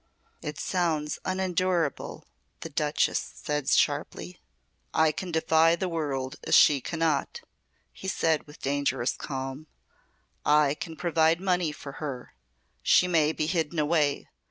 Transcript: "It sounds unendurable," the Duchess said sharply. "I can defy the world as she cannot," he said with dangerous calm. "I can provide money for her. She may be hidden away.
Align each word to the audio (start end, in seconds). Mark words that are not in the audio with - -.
"It 0.41 0.59
sounds 0.59 1.19
unendurable," 1.25 2.25
the 2.61 2.71
Duchess 2.71 3.33
said 3.35 3.69
sharply. 3.69 4.39
"I 4.95 5.11
can 5.11 5.31
defy 5.31 5.75
the 5.75 5.87
world 5.87 6.37
as 6.43 6.55
she 6.55 6.81
cannot," 6.81 7.41
he 7.93 8.07
said 8.07 8.47
with 8.47 8.59
dangerous 8.61 9.15
calm. 9.15 9.67
"I 10.43 10.73
can 10.73 10.95
provide 10.95 11.39
money 11.39 11.71
for 11.71 11.91
her. 12.01 12.33
She 12.81 13.07
may 13.07 13.31
be 13.31 13.45
hidden 13.45 13.77
away. 13.77 14.27